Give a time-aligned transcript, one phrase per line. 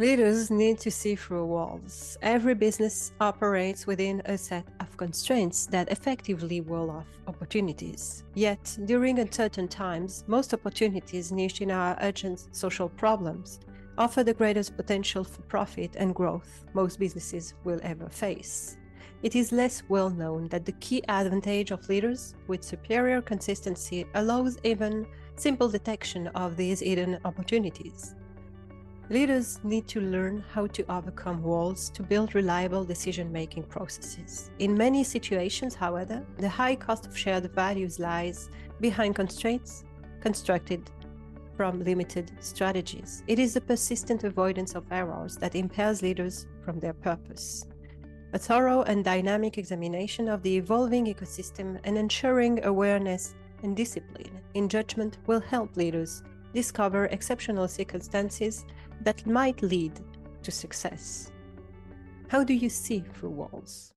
[0.00, 2.16] Leaders need to see through walls.
[2.22, 8.22] Every business operates within a set of constraints that effectively wall off opportunities.
[8.34, 13.58] Yet, during uncertain times, most opportunities niche in our urgent social problems
[13.98, 18.76] offer the greatest potential for profit and growth most businesses will ever face.
[19.24, 24.58] It is less well known that the key advantage of leaders with superior consistency allows
[24.62, 28.14] even simple detection of these hidden opportunities.
[29.10, 34.50] Leaders need to learn how to overcome walls to build reliable decision making processes.
[34.58, 39.84] In many situations, however, the high cost of shared values lies behind constraints
[40.20, 40.90] constructed
[41.56, 43.22] from limited strategies.
[43.26, 47.66] It is the persistent avoidance of errors that impairs leaders from their purpose.
[48.34, 54.68] A thorough and dynamic examination of the evolving ecosystem and ensuring awareness and discipline in
[54.68, 58.64] judgment will help leaders discover exceptional circumstances
[59.02, 59.92] that might lead
[60.42, 61.30] to success.
[62.28, 63.94] How do you see through walls?